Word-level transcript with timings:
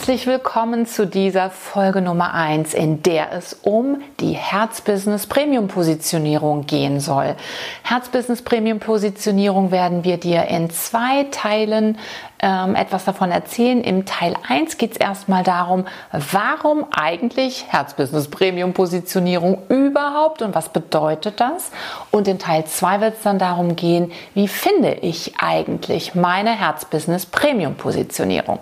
Herzlich 0.00 0.26
willkommen 0.26 0.86
zu 0.86 1.06
dieser 1.06 1.50
Folge 1.50 2.00
Nummer 2.00 2.32
1, 2.32 2.72
in 2.72 3.02
der 3.02 3.32
es 3.32 3.52
um 3.52 4.00
die 4.18 4.32
Herzbusiness 4.32 5.26
Premium 5.26 5.68
Positionierung 5.68 6.64
gehen 6.64 7.00
soll. 7.00 7.36
Herzbusiness 7.82 8.40
Premium 8.40 8.78
Positionierung 8.78 9.70
werden 9.72 10.02
wir 10.02 10.16
dir 10.16 10.46
in 10.46 10.70
zwei 10.70 11.24
Teilen 11.24 11.98
ähm, 12.42 12.74
etwas 12.74 13.04
davon 13.04 13.30
erzählen. 13.30 13.82
Im 13.82 14.06
Teil 14.06 14.34
1 14.48 14.78
geht 14.78 14.92
es 14.92 14.96
erstmal 14.96 15.42
darum, 15.42 15.86
warum 16.12 16.86
eigentlich 16.90 17.66
Herzbusiness 17.68 18.28
Premium 18.28 18.72
Positionierung 18.72 19.58
überhaupt 19.68 20.42
und 20.42 20.54
was 20.54 20.70
bedeutet 20.70 21.40
das? 21.40 21.70
Und 22.10 22.28
in 22.28 22.38
Teil 22.38 22.64
2 22.64 23.00
wird 23.00 23.16
es 23.16 23.22
dann 23.22 23.38
darum 23.38 23.76
gehen, 23.76 24.12
wie 24.34 24.48
finde 24.48 24.94
ich 24.94 25.34
eigentlich 25.38 26.14
meine 26.14 26.50
Herzbusiness 26.50 27.26
Premium 27.26 27.74
Positionierung? 27.74 28.58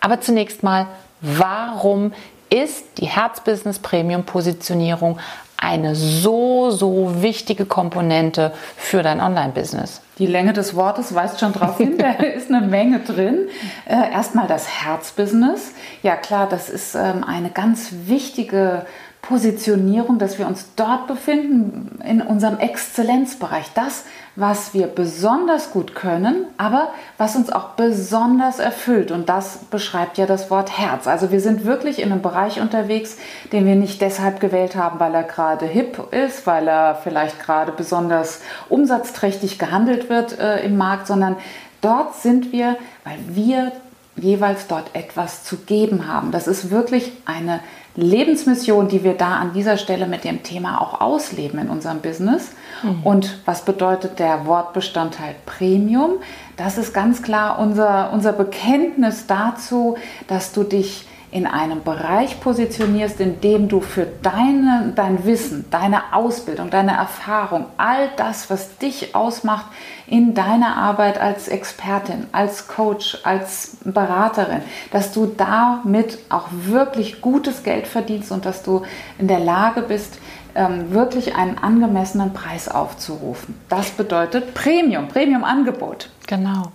Aber 0.00 0.20
zunächst 0.20 0.62
mal, 0.62 0.86
warum 1.20 2.12
ist 2.50 2.98
die 2.98 3.06
Herzbusiness 3.06 3.78
Premium 3.78 4.24
Positionierung 4.24 5.18
eine 5.58 5.94
so, 5.94 6.70
so 6.70 7.20
wichtige 7.20 7.66
Komponente 7.66 8.52
für 8.76 9.02
dein 9.02 9.20
Online-Business? 9.20 10.00
Die 10.18 10.26
Länge 10.26 10.52
des 10.52 10.74
Wortes 10.74 11.14
weist 11.14 11.40
schon 11.40 11.52
darauf 11.52 11.76
hin, 11.76 11.98
da 11.98 12.12
ist 12.12 12.50
eine 12.50 12.66
Menge 12.66 13.00
drin. 13.00 13.48
Äh, 13.86 14.12
erstmal 14.12 14.46
das 14.46 14.68
Herzbusiness. 14.68 15.72
Ja 16.02 16.16
klar, 16.16 16.48
das 16.48 16.70
ist 16.70 16.94
ähm, 16.94 17.24
eine 17.24 17.50
ganz 17.50 17.92
wichtige 18.06 18.86
Positionierung, 19.28 20.18
dass 20.18 20.38
wir 20.38 20.46
uns 20.46 20.70
dort 20.74 21.06
befinden, 21.06 22.00
in 22.02 22.22
unserem 22.22 22.58
Exzellenzbereich. 22.58 23.66
Das, 23.74 24.04
was 24.36 24.72
wir 24.72 24.86
besonders 24.86 25.70
gut 25.70 25.94
können, 25.94 26.46
aber 26.56 26.88
was 27.18 27.36
uns 27.36 27.50
auch 27.50 27.70
besonders 27.70 28.58
erfüllt. 28.58 29.10
Und 29.10 29.28
das 29.28 29.58
beschreibt 29.70 30.16
ja 30.16 30.24
das 30.24 30.50
Wort 30.50 30.78
Herz. 30.78 31.06
Also 31.06 31.30
wir 31.30 31.40
sind 31.40 31.66
wirklich 31.66 32.00
in 32.00 32.10
einem 32.10 32.22
Bereich 32.22 32.58
unterwegs, 32.58 33.18
den 33.52 33.66
wir 33.66 33.76
nicht 33.76 34.00
deshalb 34.00 34.40
gewählt 34.40 34.76
haben, 34.76 34.98
weil 34.98 35.14
er 35.14 35.24
gerade 35.24 35.66
hip 35.66 36.10
ist, 36.10 36.46
weil 36.46 36.66
er 36.66 36.94
vielleicht 36.94 37.38
gerade 37.38 37.72
besonders 37.72 38.40
umsatzträchtig 38.70 39.58
gehandelt 39.58 40.08
wird 40.08 40.38
äh, 40.38 40.64
im 40.64 40.78
Markt, 40.78 41.06
sondern 41.06 41.36
dort 41.82 42.14
sind 42.14 42.50
wir, 42.50 42.76
weil 43.04 43.18
wir 43.28 43.72
jeweils 44.20 44.66
dort 44.66 44.94
etwas 44.94 45.44
zu 45.44 45.56
geben 45.56 46.06
haben. 46.06 46.30
Das 46.30 46.46
ist 46.46 46.70
wirklich 46.70 47.12
eine 47.24 47.60
Lebensmission, 47.96 48.86
die 48.86 49.02
wir 49.02 49.14
da 49.14 49.38
an 49.38 49.52
dieser 49.52 49.76
Stelle 49.76 50.06
mit 50.06 50.22
dem 50.22 50.44
Thema 50.44 50.80
auch 50.80 51.00
ausleben 51.00 51.58
in 51.58 51.68
unserem 51.68 52.00
Business. 52.00 52.52
Mhm. 52.84 53.02
Und 53.02 53.38
was 53.44 53.64
bedeutet 53.64 54.20
der 54.20 54.46
Wortbestandteil 54.46 55.34
Premium? 55.46 56.12
Das 56.56 56.78
ist 56.78 56.94
ganz 56.94 57.22
klar 57.22 57.58
unser, 57.58 58.12
unser 58.12 58.32
Bekenntnis 58.32 59.26
dazu, 59.26 59.96
dass 60.28 60.52
du 60.52 60.62
dich 60.62 61.07
in 61.30 61.46
einem 61.46 61.82
Bereich 61.82 62.40
positionierst, 62.40 63.20
in 63.20 63.40
dem 63.40 63.68
du 63.68 63.80
für 63.80 64.06
deine, 64.22 64.92
dein 64.94 65.24
Wissen, 65.26 65.66
deine 65.70 66.14
Ausbildung, 66.14 66.70
deine 66.70 66.92
Erfahrung, 66.92 67.66
all 67.76 68.08
das, 68.16 68.48
was 68.48 68.78
dich 68.78 69.14
ausmacht 69.14 69.66
in 70.06 70.34
deiner 70.34 70.76
Arbeit 70.76 71.20
als 71.20 71.48
Expertin, 71.48 72.26
als 72.32 72.66
Coach, 72.66 73.18
als 73.24 73.76
Beraterin, 73.84 74.62
dass 74.90 75.12
du 75.12 75.26
damit 75.26 76.18
auch 76.30 76.48
wirklich 76.50 77.20
gutes 77.20 77.62
Geld 77.62 77.86
verdienst 77.86 78.32
und 78.32 78.46
dass 78.46 78.62
du 78.62 78.82
in 79.18 79.28
der 79.28 79.40
Lage 79.40 79.82
bist, 79.82 80.18
ähm, 80.54 80.92
wirklich 80.92 81.36
einen 81.36 81.58
angemessenen 81.58 82.32
Preis 82.32 82.68
aufzurufen. 82.68 83.60
Das 83.68 83.90
bedeutet 83.90 84.54
Premium, 84.54 85.08
Premium-Angebot. 85.08 86.08
Genau. 86.28 86.70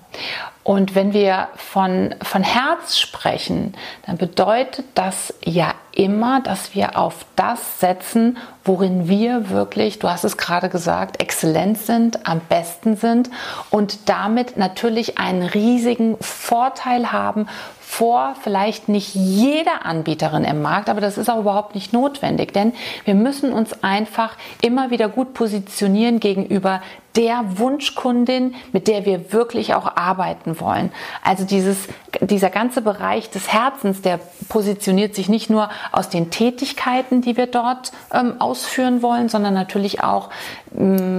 Und 0.64 0.96
wenn 0.96 1.14
wir 1.14 1.50
von, 1.56 2.16
von 2.24 2.42
Herz 2.42 2.98
sprechen, 2.98 3.76
dann 4.08 4.18
bedeutet 4.18 4.86
das 4.96 5.34
ja 5.46 5.76
immer, 5.92 6.42
dass 6.42 6.74
wir 6.74 6.98
auf 6.98 7.26
das 7.36 7.80
setzen, 7.80 8.38
worin 8.66 9.08
wir 9.08 9.50
wirklich, 9.50 10.00
du 10.00 10.10
hast 10.10 10.24
es 10.24 10.38
gerade 10.38 10.70
gesagt, 10.70 11.22
exzellent 11.22 11.78
sind, 11.78 12.26
am 12.28 12.40
besten 12.40 12.96
sind 12.96 13.30
und 13.70 14.10
damit 14.10 14.58
natürlich 14.58 15.20
einen 15.20 15.44
riesigen 15.44 16.18
Vorteil 16.20 17.12
haben 17.12 17.48
vor 17.94 18.36
vielleicht 18.42 18.90
nicht 18.90 19.14
jeder 19.14 19.86
Anbieterin 19.86 20.46
im 20.46 20.64
Markt, 20.64 20.90
aber 20.90 21.00
das 21.00 21.20
ist 21.20 21.30
auch 21.30 21.40
überhaupt 21.40 21.76
nicht 21.76 21.94
notwendig, 21.94 22.52
denn 22.52 22.74
wir 23.06 23.14
müssen 23.14 23.54
uns 23.54 23.84
einfach 23.84 24.36
immer 24.62 24.90
wieder 24.90 25.10
gut 25.10 25.36
positionieren 25.36 26.20
gegenüber 26.20 26.82
der 27.16 27.60
Wunschkundin, 27.60 28.56
mit 28.72 28.88
der 28.88 29.06
wir 29.06 29.32
wirklich 29.32 29.76
auch 29.76 29.96
arbeiten 29.96 30.60
wollen. 30.60 30.92
Also 31.24 31.44
dieses, 31.44 31.88
dieser 32.22 32.50
ganze 32.50 32.82
Bereich 32.82 33.30
des 33.30 33.54
Herzens, 33.54 34.02
der 34.02 34.20
positioniert 34.50 35.14
sich 35.14 35.30
nicht 35.30 35.52
nur 35.52 35.70
aus 35.92 36.10
den 36.10 36.32
Tätigkeiten, 36.32 37.22
die 37.22 37.38
wir 37.38 37.46
dort 37.46 37.92
ähm, 38.12 38.42
ausführen 38.42 39.04
wollen, 39.04 39.30
sondern 39.30 39.54
natürlich 39.54 40.04
auch 40.04 40.32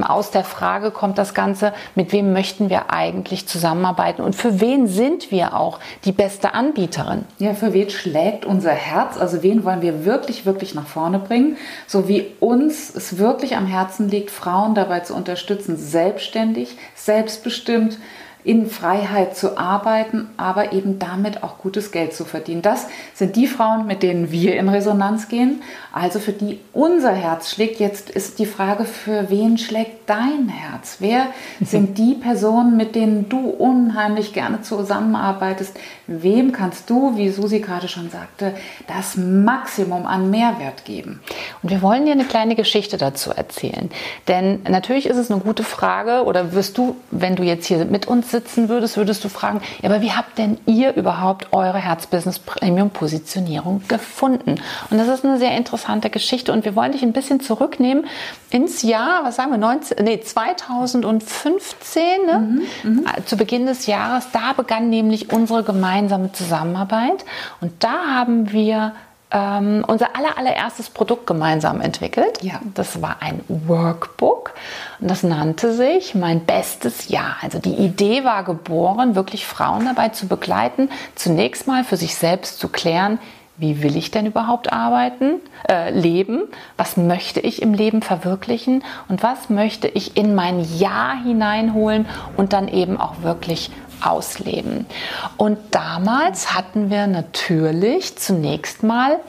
aus 0.02 0.30
der 0.30 0.42
Frage 0.42 0.90
kommt 0.90 1.18
das 1.18 1.32
Ganze, 1.32 1.72
mit 1.94 2.12
wem 2.12 2.32
möchten 2.32 2.70
wir 2.70 2.90
eigentlich 2.90 3.46
zusammenarbeiten 3.46 4.22
und 4.22 4.34
für 4.34 4.60
wen 4.60 4.86
sind 4.88 5.30
wir 5.30 5.54
auch 5.54 5.78
die 6.04 6.12
beste 6.12 6.54
Anbieterin? 6.54 7.24
Ja, 7.38 7.54
für 7.54 7.72
wen 7.72 7.88
schlägt 7.88 8.44
unser 8.44 8.72
Herz? 8.72 9.16
Also 9.16 9.42
wen 9.42 9.64
wollen 9.64 9.80
wir 9.80 10.04
wirklich, 10.04 10.44
wirklich 10.44 10.74
nach 10.74 10.86
vorne 10.86 11.20
bringen? 11.20 11.56
So 11.86 12.08
wie 12.08 12.26
uns 12.40 12.94
es 12.94 13.18
wirklich 13.18 13.56
am 13.56 13.66
Herzen 13.66 14.08
liegt, 14.08 14.30
Frauen 14.30 14.74
dabei 14.74 15.00
zu 15.00 15.14
unterstützen, 15.14 15.76
selbstständig, 15.76 16.76
selbstbestimmt, 16.94 17.98
in 18.44 18.68
Freiheit 18.68 19.36
zu 19.38 19.56
arbeiten, 19.56 20.28
aber 20.36 20.74
eben 20.74 20.98
damit 20.98 21.42
auch 21.42 21.56
gutes 21.56 21.92
Geld 21.92 22.12
zu 22.12 22.26
verdienen. 22.26 22.60
Das 22.60 22.86
sind 23.14 23.36
die 23.36 23.46
Frauen, 23.46 23.86
mit 23.86 24.02
denen 24.02 24.30
wir 24.30 24.56
in 24.56 24.68
Resonanz 24.68 25.28
gehen, 25.28 25.62
also 25.92 26.18
für 26.18 26.32
die 26.32 26.60
unser 26.74 27.12
Herz 27.12 27.50
schlägt. 27.50 27.80
Jetzt 27.80 28.10
ist 28.10 28.38
die 28.38 28.44
Frage, 28.44 28.84
für 28.84 29.30
wen 29.30 29.56
schlägt 29.56 30.10
dein 30.10 30.48
Herz? 30.50 30.96
Wer 30.98 31.28
sind 31.64 31.96
die 31.96 32.14
Personen, 32.14 32.76
mit 32.76 32.94
denen 32.94 33.30
du 33.30 33.48
unheimlich 33.48 34.34
gerne 34.34 34.60
zusammenarbeitest? 34.60 35.74
Wem 36.06 36.52
kannst 36.52 36.90
du, 36.90 37.16
wie 37.16 37.30
Susi 37.30 37.60
gerade 37.60 37.88
schon 37.88 38.10
sagte, 38.10 38.52
das 38.86 39.16
Maximum 39.16 40.04
an 40.04 40.28
Mehrwert 40.28 40.84
geben? 40.84 41.20
Und 41.62 41.70
wir 41.70 41.80
wollen 41.80 42.04
dir 42.04 42.12
eine 42.12 42.24
kleine 42.24 42.56
Geschichte 42.56 42.98
dazu 42.98 43.30
erzählen. 43.30 43.90
Denn 44.28 44.60
natürlich 44.68 45.06
ist 45.06 45.16
es 45.16 45.30
eine 45.30 45.40
gute 45.40 45.62
Frage, 45.62 46.24
oder 46.24 46.52
wirst 46.52 46.76
du, 46.76 46.96
wenn 47.10 47.36
du 47.36 47.42
jetzt 47.42 47.64
hier 47.64 47.86
mit 47.86 48.06
uns 48.06 48.33
sitzen 48.34 48.68
würdest, 48.68 48.96
würdest 48.96 49.22
du 49.22 49.28
fragen, 49.28 49.60
ja, 49.80 49.88
aber 49.88 50.02
wie 50.02 50.10
habt 50.10 50.38
denn 50.38 50.58
ihr 50.66 50.94
überhaupt 50.94 51.52
eure 51.52 51.78
Herzbusiness 51.78 52.40
Premium 52.40 52.90
Positionierung 52.90 53.82
gefunden? 53.86 54.56
Und 54.90 54.98
das 54.98 55.06
ist 55.06 55.24
eine 55.24 55.38
sehr 55.38 55.56
interessante 55.56 56.10
Geschichte 56.10 56.52
und 56.52 56.64
wir 56.64 56.74
wollen 56.74 56.90
dich 56.90 57.02
ein 57.02 57.12
bisschen 57.12 57.38
zurücknehmen 57.38 58.06
ins 58.50 58.82
Jahr, 58.82 59.20
was 59.22 59.36
sagen 59.36 59.52
wir, 59.52 59.58
19, 59.58 60.04
nee, 60.04 60.20
2015, 60.20 62.02
ne? 62.26 62.62
Mhm, 62.82 62.90
mhm, 62.90 63.06
zu 63.24 63.36
Beginn 63.36 63.66
des 63.66 63.86
Jahres. 63.86 64.26
Da 64.32 64.52
begann 64.52 64.90
nämlich 64.90 65.32
unsere 65.32 65.62
gemeinsame 65.62 66.32
Zusammenarbeit 66.32 67.24
und 67.60 67.72
da 67.84 68.16
haben 68.16 68.50
wir 68.50 68.94
ähm, 69.30 69.84
unser 69.86 70.16
aller, 70.16 70.38
allererstes 70.38 70.90
Produkt 70.90 71.26
gemeinsam 71.26 71.80
entwickelt. 71.80 72.42
Ja. 72.42 72.60
Das 72.74 73.02
war 73.02 73.16
ein 73.20 73.40
Workbook 73.48 74.52
und 75.00 75.10
das 75.10 75.22
nannte 75.22 75.72
sich 75.74 76.14
Mein 76.14 76.44
bestes 76.44 77.08
Jahr. 77.08 77.36
Also 77.42 77.58
die 77.58 77.74
Idee 77.74 78.24
war 78.24 78.44
geboren, 78.44 79.14
wirklich 79.14 79.46
Frauen 79.46 79.86
dabei 79.86 80.10
zu 80.10 80.28
begleiten, 80.28 80.88
zunächst 81.14 81.66
mal 81.66 81.84
für 81.84 81.96
sich 81.96 82.14
selbst 82.14 82.58
zu 82.58 82.68
klären, 82.68 83.18
wie 83.56 83.82
will 83.82 83.96
ich 83.96 84.10
denn 84.10 84.26
überhaupt 84.26 84.72
arbeiten, 84.72 85.40
äh, 85.68 85.90
leben? 85.90 86.42
Was 86.76 86.96
möchte 86.96 87.38
ich 87.38 87.62
im 87.62 87.72
Leben 87.72 88.02
verwirklichen? 88.02 88.82
Und 89.08 89.22
was 89.22 89.48
möchte 89.48 89.86
ich 89.86 90.16
in 90.16 90.34
mein 90.34 90.60
Jahr 90.76 91.22
hineinholen 91.22 92.06
und 92.36 92.52
dann 92.52 92.66
eben 92.66 93.00
auch 93.00 93.22
wirklich 93.22 93.70
ausleben. 94.06 94.86
Und 95.36 95.58
damals 95.70 96.54
hatten 96.54 96.90
wir 96.90 97.06
natürlich 97.06 98.16
zunächst 98.16 98.82
mal 98.82 99.20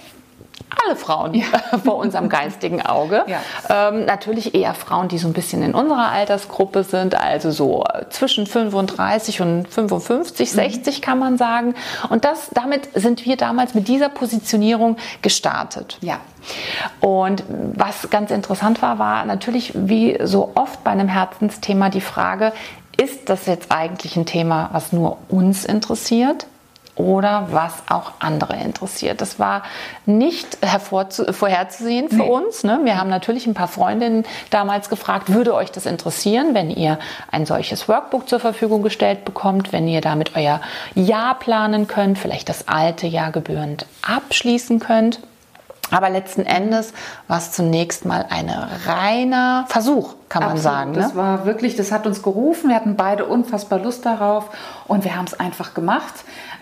alle 0.83 0.95
Frauen 0.95 1.33
ja. 1.33 1.45
vor 1.83 1.95
unserem 1.95 2.29
geistigen 2.29 2.81
Auge. 2.81 3.23
Ja. 3.27 3.39
Ähm, 3.69 4.05
natürlich 4.05 4.55
eher 4.55 4.73
Frauen, 4.73 5.07
die 5.07 5.17
so 5.17 5.27
ein 5.27 5.33
bisschen 5.33 5.61
in 5.61 5.73
unserer 5.73 6.11
Altersgruppe 6.11 6.83
sind, 6.83 7.15
also 7.15 7.51
so 7.51 7.83
zwischen 8.09 8.47
35 8.47 9.41
und 9.41 9.67
55, 9.67 10.51
mhm. 10.51 10.55
60 10.55 11.01
kann 11.01 11.19
man 11.19 11.37
sagen. 11.37 11.75
Und 12.09 12.25
das, 12.25 12.49
damit 12.53 12.89
sind 12.93 13.25
wir 13.25 13.37
damals 13.37 13.73
mit 13.73 13.87
dieser 13.87 14.09
Positionierung 14.09 14.97
gestartet. 15.21 15.97
Ja. 16.01 16.19
Und 16.99 17.43
was 17.47 18.09
ganz 18.09 18.31
interessant 18.31 18.81
war, 18.81 18.99
war 18.99 19.25
natürlich 19.25 19.71
wie 19.75 20.17
so 20.23 20.51
oft 20.55 20.83
bei 20.83 20.91
einem 20.91 21.07
Herzensthema 21.07 21.89
die 21.89 22.01
Frage, 22.01 22.53
ist 22.97 23.29
das 23.29 23.45
jetzt 23.45 23.71
eigentlich 23.71 24.15
ein 24.15 24.25
Thema, 24.25 24.69
was 24.71 24.91
nur 24.91 25.17
uns 25.29 25.65
interessiert? 25.65 26.47
oder 26.95 27.47
was 27.51 27.73
auch 27.89 28.13
andere 28.19 28.55
interessiert. 28.55 29.21
Das 29.21 29.39
war 29.39 29.63
nicht 30.05 30.57
vorherzusehen 30.61 32.09
für 32.09 32.15
nee. 32.15 32.29
uns. 32.29 32.63
Ne? 32.63 32.79
Wir 32.83 32.97
haben 32.97 33.09
natürlich 33.09 33.47
ein 33.47 33.53
paar 33.53 33.67
Freundinnen 33.67 34.23
damals 34.49 34.89
gefragt, 34.89 35.33
würde 35.33 35.53
euch 35.53 35.71
das 35.71 35.85
interessieren, 35.85 36.53
wenn 36.53 36.69
ihr 36.69 36.97
ein 37.31 37.45
solches 37.45 37.87
Workbook 37.89 38.29
zur 38.29 38.39
Verfügung 38.39 38.81
gestellt 38.81 39.25
bekommt, 39.25 39.73
wenn 39.73 39.87
ihr 39.87 40.01
damit 40.01 40.35
euer 40.35 40.61
Jahr 40.95 41.37
planen 41.37 41.87
könnt, 41.87 42.17
vielleicht 42.17 42.49
das 42.49 42.67
alte 42.67 43.07
Jahr 43.07 43.31
gebührend 43.31 43.85
abschließen 44.01 44.79
könnt. 44.79 45.19
Aber 45.91 46.09
letzten 46.09 46.41
Endes 46.41 46.93
war 47.27 47.37
es 47.37 47.51
zunächst 47.51 48.05
mal 48.05 48.25
ein 48.29 48.49
reiner 48.49 49.65
Versuch, 49.67 50.15
kann 50.29 50.41
man 50.41 50.53
Absolut. 50.53 50.63
sagen. 50.63 50.91
Ne? 50.91 50.97
Das 50.97 51.15
war 51.15 51.45
wirklich, 51.45 51.75
das 51.75 51.91
hat 51.91 52.07
uns 52.07 52.23
gerufen. 52.23 52.69
Wir 52.69 52.75
hatten 52.75 52.95
beide 52.95 53.25
unfassbar 53.25 53.79
Lust 53.79 54.05
darauf 54.05 54.49
und 54.87 55.03
wir 55.03 55.15
haben 55.15 55.25
es 55.25 55.39
einfach 55.39 55.73
gemacht. 55.73 56.13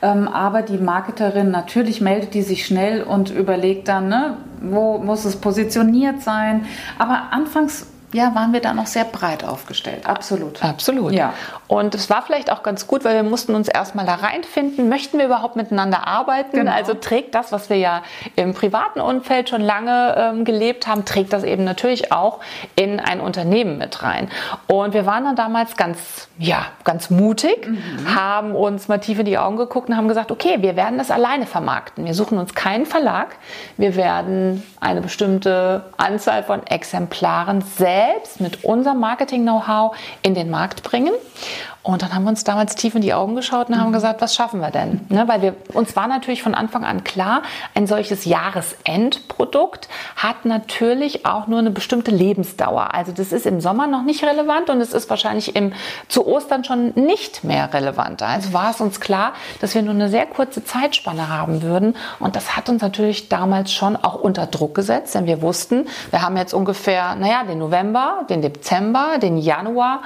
Ähm, 0.01 0.27
aber 0.27 0.61
die 0.61 0.77
Marketerin, 0.77 1.51
natürlich 1.51 2.01
meldet 2.01 2.33
die 2.33 2.41
sich 2.41 2.65
schnell 2.65 3.03
und 3.03 3.29
überlegt 3.29 3.87
dann, 3.87 4.09
ne, 4.09 4.37
wo 4.61 4.97
muss 4.97 5.23
es 5.23 5.37
positioniert 5.37 6.21
sein. 6.21 6.65
Aber 6.99 7.31
anfangs 7.31 7.87
ja, 8.13 8.35
waren 8.35 8.53
wir 8.53 8.61
da 8.61 8.73
noch 8.73 8.85
sehr 8.85 9.05
breit 9.05 9.43
aufgestellt. 9.43 10.05
Absolut. 10.05 10.63
Absolut. 10.63 11.13
Ja. 11.13 11.33
Und 11.73 11.95
es 11.95 12.07
war 12.11 12.21
vielleicht 12.21 12.51
auch 12.51 12.61
ganz 12.61 12.85
gut, 12.85 13.03
weil 13.03 13.15
wir 13.15 13.23
mussten 13.23 13.55
uns 13.55 13.67
erstmal 13.67 14.05
da 14.05 14.13
reinfinden. 14.13 14.89
Möchten 14.89 15.17
wir 15.17 15.25
überhaupt 15.25 15.55
miteinander 15.55 16.07
arbeiten? 16.07 16.55
Genau. 16.55 16.71
Also 16.71 16.93
trägt 16.93 17.33
das, 17.33 17.51
was 17.51 17.71
wir 17.71 17.77
ja 17.77 18.03
im 18.35 18.53
privaten 18.53 19.01
Umfeld 19.01 19.49
schon 19.49 19.61
lange 19.61 20.13
ähm, 20.15 20.45
gelebt 20.45 20.85
haben, 20.85 21.03
trägt 21.03 21.33
das 21.33 21.43
eben 21.43 21.63
natürlich 21.63 22.11
auch 22.11 22.41
in 22.75 22.99
ein 22.99 23.19
Unternehmen 23.19 23.79
mit 23.79 24.03
rein. 24.03 24.29
Und 24.67 24.93
wir 24.93 25.07
waren 25.07 25.23
dann 25.23 25.35
damals 25.35 25.75
ganz, 25.75 26.27
ja, 26.37 26.67
ganz 26.83 27.09
mutig, 27.09 27.67
mhm. 27.67 28.13
haben 28.13 28.55
uns 28.55 28.87
mal 28.87 28.99
tief 28.99 29.17
in 29.17 29.25
die 29.25 29.39
Augen 29.39 29.57
geguckt 29.57 29.89
und 29.89 29.97
haben 29.97 30.07
gesagt, 30.07 30.31
okay, 30.31 30.57
wir 30.59 30.75
werden 30.75 30.99
das 30.99 31.09
alleine 31.09 31.47
vermarkten. 31.47 32.05
Wir 32.05 32.13
suchen 32.13 32.37
uns 32.37 32.53
keinen 32.53 32.85
Verlag. 32.85 33.35
Wir 33.77 33.95
werden 33.95 34.61
eine 34.79 35.01
bestimmte 35.01 35.85
Anzahl 35.97 36.43
von 36.43 36.67
Exemplaren 36.67 37.61
selbst 37.61 38.23
selbst 38.33 38.41
mit 38.41 38.63
unserem 38.63 38.99
Marketing-Know-how 38.99 39.95
in 40.21 40.33
den 40.33 40.49
Markt 40.49 40.83
bringen. 40.83 41.13
Und 41.81 42.01
dann 42.01 42.13
haben 42.13 42.23
wir 42.23 42.29
uns 42.29 42.43
damals 42.43 42.75
tief 42.75 42.95
in 42.95 43.01
die 43.01 43.13
Augen 43.13 43.35
geschaut 43.35 43.69
und 43.69 43.77
haben 43.77 43.89
mhm. 43.89 43.93
gesagt, 43.93 44.21
was 44.21 44.35
schaffen 44.35 44.61
wir 44.61 44.71
denn? 44.71 45.01
Ne, 45.09 45.27
weil 45.27 45.41
wir, 45.41 45.55
uns 45.73 45.95
war 45.95 46.07
natürlich 46.07 46.41
von 46.41 46.55
Anfang 46.55 46.85
an 46.85 47.03
klar, 47.03 47.41
ein 47.75 47.87
solches 47.87 48.25
Jahresendprodukt 48.25 49.89
hat 50.15 50.45
natürlich 50.45 51.25
auch 51.25 51.47
nur 51.47 51.59
eine 51.59 51.71
bestimmte 51.71 52.11
Lebensdauer. 52.11 52.93
Also 52.93 53.11
das 53.11 53.31
ist 53.31 53.45
im 53.45 53.59
Sommer 53.59 53.87
noch 53.87 54.03
nicht 54.03 54.23
relevant 54.23 54.69
und 54.69 54.79
es 54.79 54.93
ist 54.93 55.09
wahrscheinlich 55.09 55.55
im, 55.55 55.73
zu 56.07 56.25
Ostern 56.25 56.63
schon 56.63 56.93
nicht 56.95 57.43
mehr 57.43 57.73
relevant. 57.73 58.21
Also 58.21 58.53
war 58.53 58.71
es 58.71 58.79
uns 58.79 58.99
klar, 58.99 59.33
dass 59.59 59.75
wir 59.75 59.81
nur 59.81 59.93
eine 59.93 60.09
sehr 60.09 60.25
kurze 60.25 60.63
Zeitspanne 60.63 61.29
haben 61.29 61.61
würden. 61.61 61.95
Und 62.19 62.35
das 62.35 62.55
hat 62.55 62.69
uns 62.69 62.81
natürlich 62.81 63.29
damals 63.29 63.73
schon 63.73 63.95
auch 63.95 64.15
unter 64.15 64.47
Druck 64.47 64.75
gesetzt, 64.75 65.15
denn 65.15 65.25
wir 65.25 65.41
wussten, 65.41 65.87
wir 66.11 66.21
haben 66.21 66.37
jetzt 66.37 66.53
ungefähr, 66.53 67.15
naja, 67.15 67.43
den 67.43 67.59
November, 67.59 68.25
den 68.29 68.41
Dezember, 68.41 69.17
den 69.21 69.37
Januar 69.37 70.01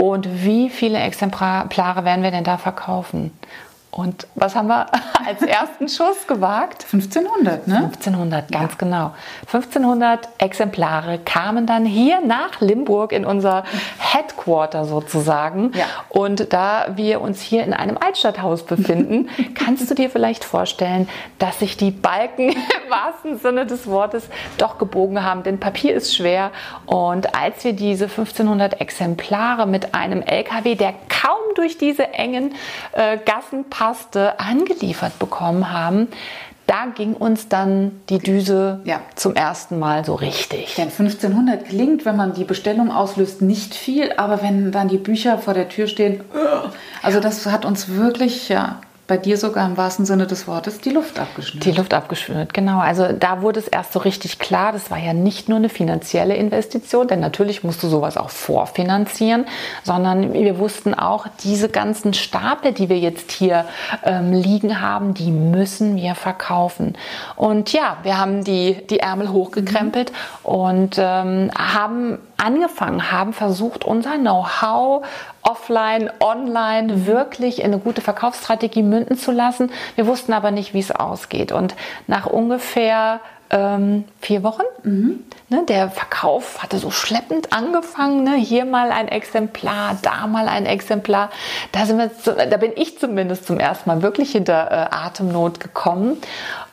und 0.00 0.44
wie 0.44 0.70
viele 0.70 0.98
Exemplare 0.98 2.04
werden 2.04 2.22
wir 2.22 2.30
denn 2.30 2.44
da 2.44 2.56
verkaufen? 2.56 3.32
Und 3.90 4.28
was 4.36 4.54
haben 4.54 4.68
wir 4.68 4.86
als 5.26 5.42
ersten 5.42 5.88
Schuss 5.88 6.26
gewagt? 6.28 6.84
1500, 6.84 7.66
ne? 7.66 7.76
1500, 7.76 8.50
ganz 8.52 8.72
ja. 8.72 8.78
genau. 8.78 9.14
1500 9.46 10.28
Exemplare 10.38 11.18
kamen 11.18 11.66
dann 11.66 11.84
hier 11.84 12.20
nach 12.20 12.60
Limburg 12.60 13.12
in 13.12 13.24
unser 13.24 13.64
Headquarter 13.98 14.84
sozusagen. 14.84 15.72
Ja. 15.74 15.86
Und 16.08 16.52
da 16.52 16.86
wir 16.94 17.20
uns 17.20 17.40
hier 17.40 17.64
in 17.64 17.74
einem 17.74 17.98
Altstadthaus 17.98 18.64
befinden, 18.64 19.28
kannst 19.54 19.90
du 19.90 19.94
dir 19.94 20.08
vielleicht 20.08 20.44
vorstellen, 20.44 21.08
dass 21.40 21.58
sich 21.58 21.76
die 21.76 21.90
Balken 21.90 22.50
im 22.50 22.90
wahrsten 22.90 23.38
Sinne 23.38 23.66
des 23.66 23.88
Wortes 23.88 24.28
doch 24.56 24.78
gebogen 24.78 25.24
haben. 25.24 25.42
Denn 25.42 25.58
Papier 25.58 25.94
ist 25.94 26.14
schwer. 26.14 26.52
Und 26.86 27.34
als 27.34 27.64
wir 27.64 27.72
diese 27.72 28.04
1500 28.04 28.80
Exemplare 28.80 29.66
mit 29.66 29.94
einem 29.94 30.22
LKW, 30.22 30.76
der 30.76 30.94
kaum 31.08 31.49
durch 31.60 31.78
diese 31.78 32.12
engen 32.14 32.54
äh, 32.92 33.18
Gassen 33.18 33.68
passte, 33.68 34.40
angeliefert 34.40 35.18
bekommen 35.18 35.70
haben, 35.70 36.08
da 36.66 36.86
ging 36.94 37.14
uns 37.14 37.48
dann 37.48 38.00
die 38.08 38.18
Düse 38.18 38.80
ja. 38.84 39.00
zum 39.16 39.34
ersten 39.34 39.78
Mal 39.80 40.04
so 40.04 40.14
richtig. 40.14 40.76
Denn 40.76 40.84
1500 40.84 41.66
klingt, 41.66 42.04
wenn 42.04 42.14
man 42.14 42.32
die 42.32 42.44
Bestellung 42.44 42.92
auslöst, 42.92 43.42
nicht 43.42 43.74
viel, 43.74 44.12
aber 44.16 44.40
wenn 44.40 44.70
dann 44.70 44.86
die 44.86 44.96
Bücher 44.96 45.38
vor 45.38 45.52
der 45.52 45.68
Tür 45.68 45.88
stehen, 45.88 46.20
also 47.02 47.18
das 47.18 47.44
hat 47.46 47.64
uns 47.64 47.88
wirklich 47.88 48.48
ja, 48.48 48.80
bei 49.10 49.16
dir 49.16 49.36
sogar 49.36 49.66
im 49.66 49.76
wahrsten 49.76 50.06
Sinne 50.06 50.28
des 50.28 50.46
Wortes 50.46 50.80
die 50.80 50.90
Luft 50.90 51.18
abgeschnürt. 51.18 51.64
Die 51.64 51.72
Luft 51.72 51.92
abgeschnürt, 51.92 52.54
genau. 52.54 52.78
Also 52.78 53.12
da 53.12 53.42
wurde 53.42 53.58
es 53.58 53.66
erst 53.66 53.92
so 53.92 53.98
richtig 53.98 54.38
klar, 54.38 54.70
das 54.70 54.88
war 54.92 54.98
ja 54.98 55.12
nicht 55.12 55.48
nur 55.48 55.58
eine 55.58 55.68
finanzielle 55.68 56.36
Investition, 56.36 57.08
denn 57.08 57.18
natürlich 57.18 57.64
musst 57.64 57.82
du 57.82 57.88
sowas 57.88 58.16
auch 58.16 58.30
vorfinanzieren, 58.30 59.46
sondern 59.82 60.32
wir 60.32 60.60
wussten 60.60 60.94
auch, 60.94 61.26
diese 61.42 61.68
ganzen 61.68 62.14
Stapel, 62.14 62.70
die 62.70 62.88
wir 62.88 63.00
jetzt 63.00 63.32
hier 63.32 63.64
ähm, 64.04 64.32
liegen 64.32 64.80
haben, 64.80 65.12
die 65.12 65.32
müssen 65.32 65.96
wir 65.96 66.14
verkaufen. 66.14 66.96
Und 67.34 67.72
ja, 67.72 67.96
wir 68.04 68.16
haben 68.16 68.44
die, 68.44 68.76
die 68.88 69.00
Ärmel 69.00 69.32
hochgekrempelt 69.32 70.12
mhm. 70.12 70.48
und 70.54 70.98
ähm, 70.98 71.50
haben 71.58 72.18
angefangen 72.40 73.10
haben, 73.12 73.32
versucht, 73.32 73.84
unser 73.84 74.16
Know-how 74.16 75.06
offline, 75.42 76.10
online 76.20 77.06
wirklich 77.06 77.60
in 77.60 77.66
eine 77.66 77.78
gute 77.78 78.00
Verkaufsstrategie 78.00 78.82
münden 78.82 79.16
zu 79.16 79.32
lassen. 79.32 79.70
Wir 79.94 80.06
wussten 80.06 80.32
aber 80.32 80.50
nicht, 80.50 80.74
wie 80.74 80.80
es 80.80 80.90
ausgeht. 80.90 81.52
Und 81.52 81.74
nach 82.06 82.26
ungefähr 82.26 83.20
ähm, 83.50 84.04
vier 84.20 84.42
Wochen. 84.42 84.62
Mhm. 84.82 85.24
Ne, 85.52 85.64
der 85.66 85.90
Verkauf 85.90 86.62
hatte 86.62 86.78
so 86.78 86.92
schleppend 86.92 87.52
angefangen. 87.52 88.22
Ne? 88.22 88.36
Hier 88.36 88.64
mal 88.64 88.92
ein 88.92 89.08
Exemplar, 89.08 89.98
da 90.00 90.28
mal 90.28 90.46
ein 90.46 90.64
Exemplar. 90.64 91.30
Da, 91.72 91.86
sind 91.86 91.98
wir 91.98 92.16
zu, 92.16 92.36
da 92.36 92.56
bin 92.56 92.70
ich 92.76 93.00
zumindest 93.00 93.48
zum 93.48 93.58
ersten 93.58 93.90
Mal 93.90 94.00
wirklich 94.00 94.30
hinter 94.30 94.70
äh, 94.70 94.94
Atemnot 94.94 95.58
gekommen. 95.58 96.18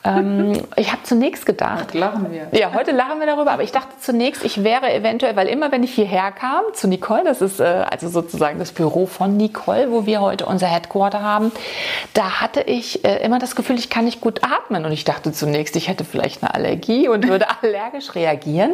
Ähm, 0.04 0.62
ich 0.76 0.92
habe 0.92 1.02
zunächst 1.02 1.44
gedacht. 1.44 1.86
Heute 1.88 1.98
lachen 1.98 2.30
wir. 2.30 2.46
Ja, 2.52 2.72
heute 2.72 2.92
lachen 2.92 3.18
wir 3.18 3.26
darüber, 3.26 3.50
aber 3.50 3.64
ich 3.64 3.72
dachte 3.72 3.98
zunächst, 3.98 4.44
ich 4.44 4.62
wäre 4.62 4.94
eventuell, 4.94 5.34
weil 5.34 5.48
immer 5.48 5.72
wenn 5.72 5.82
ich 5.82 5.92
hierher 5.92 6.30
kam 6.30 6.62
zu 6.72 6.86
Nicole, 6.86 7.24
das 7.24 7.42
ist 7.42 7.58
äh, 7.58 7.84
also 7.90 8.08
sozusagen 8.08 8.60
das 8.60 8.70
Büro 8.70 9.06
von 9.06 9.36
Nicole, 9.36 9.90
wo 9.90 10.06
wir 10.06 10.20
heute 10.20 10.46
unser 10.46 10.68
Headquarter 10.68 11.20
haben, 11.20 11.50
da 12.14 12.40
hatte 12.40 12.60
ich 12.60 13.04
äh, 13.04 13.24
immer 13.24 13.40
das 13.40 13.56
Gefühl, 13.56 13.76
ich 13.76 13.90
kann 13.90 14.04
nicht 14.04 14.20
gut 14.20 14.42
atmen. 14.44 14.84
Und 14.84 14.92
ich 14.92 15.02
dachte 15.02 15.32
zunächst, 15.32 15.74
ich 15.74 15.88
hätte 15.88 16.04
vielleicht 16.04 16.44
eine 16.44 16.54
Allergie 16.54 17.08
und 17.08 17.26
würde 17.26 17.46
allergisch 17.62 18.14
reagieren 18.14 18.67